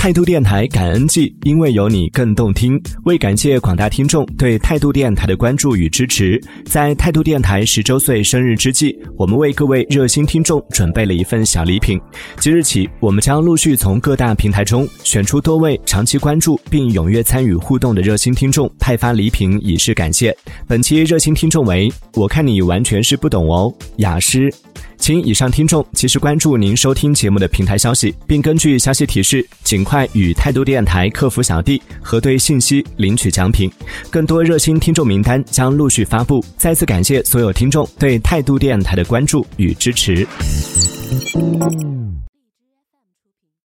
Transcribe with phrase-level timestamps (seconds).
[0.00, 2.80] 态度电台感恩季，因为有你更动听。
[3.04, 12.00] 为感谢广大听众对态度电台的关注与支持，在态度电台十周岁生日之际，我们为各位热心听众准备了一份小礼品。
[12.38, 20.34] 即日起，我们将陆续从各大平台中选出多位长期关注并踊跃参与互动的热心听众，派发礼品以示感谢。
[20.66, 24.50] 本期热心听众为我看你完全是不懂哦，雅诗。
[24.98, 33.70] 请以上听众及时关注您收听节目的平台消息，并根据消息提示尽快与态度电台客服小弟核对信息，领取奖品。
[34.10, 36.44] 更多热心听众名单将陆续发布。
[36.56, 40.26] 再次感谢所有听众对态度电台的关注与支持。